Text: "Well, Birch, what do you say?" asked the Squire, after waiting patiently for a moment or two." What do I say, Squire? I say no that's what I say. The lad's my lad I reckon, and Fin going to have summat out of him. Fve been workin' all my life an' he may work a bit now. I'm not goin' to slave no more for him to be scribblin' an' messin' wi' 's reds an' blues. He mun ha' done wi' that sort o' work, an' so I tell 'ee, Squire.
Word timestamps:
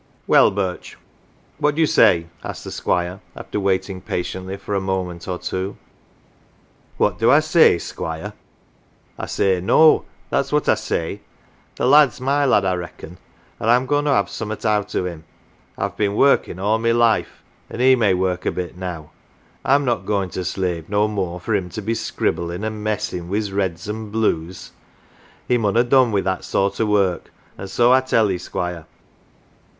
"Well, 0.25 0.49
Birch, 0.49 0.97
what 1.59 1.75
do 1.75 1.81
you 1.81 1.85
say?" 1.85 2.25
asked 2.43 2.63
the 2.63 2.71
Squire, 2.71 3.19
after 3.35 3.59
waiting 3.59 4.01
patiently 4.01 4.57
for 4.57 4.73
a 4.73 4.81
moment 4.81 5.27
or 5.27 5.37
two." 5.37 5.77
What 6.97 7.19
do 7.19 7.29
I 7.29 7.39
say, 7.39 7.77
Squire? 7.77 8.33
I 9.19 9.27
say 9.27 9.61
no 9.61 10.05
that's 10.31 10.51
what 10.51 10.67
I 10.67 10.73
say. 10.73 11.21
The 11.75 11.85
lad's 11.85 12.19
my 12.19 12.45
lad 12.47 12.65
I 12.65 12.73
reckon, 12.77 13.19
and 13.59 13.69
Fin 13.69 13.85
going 13.85 14.05
to 14.05 14.11
have 14.13 14.27
summat 14.27 14.65
out 14.65 14.95
of 14.95 15.05
him. 15.05 15.23
Fve 15.77 15.95
been 15.97 16.15
workin' 16.15 16.57
all 16.57 16.79
my 16.79 16.91
life 16.91 17.43
an' 17.69 17.79
he 17.79 17.95
may 17.95 18.15
work 18.15 18.47
a 18.47 18.51
bit 18.51 18.75
now. 18.75 19.11
I'm 19.63 19.85
not 19.85 20.07
goin' 20.07 20.31
to 20.31 20.43
slave 20.43 20.89
no 20.89 21.07
more 21.07 21.39
for 21.39 21.53
him 21.53 21.69
to 21.69 21.79
be 21.83 21.93
scribblin' 21.93 22.65
an' 22.65 22.81
messin' 22.81 23.29
wi' 23.29 23.37
's 23.41 23.51
reds 23.51 23.87
an' 23.87 24.09
blues. 24.09 24.71
He 25.47 25.59
mun 25.59 25.75
ha' 25.75 25.87
done 25.87 26.11
wi' 26.11 26.21
that 26.21 26.43
sort 26.43 26.81
o' 26.81 26.87
work, 26.87 27.31
an' 27.55 27.67
so 27.67 27.93
I 27.93 27.99
tell 28.01 28.31
'ee, 28.31 28.39
Squire. 28.39 28.87